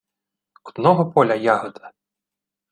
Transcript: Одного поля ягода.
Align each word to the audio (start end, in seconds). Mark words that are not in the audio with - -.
Одного 0.63 1.11
поля 1.11 1.35
ягода. 1.35 1.91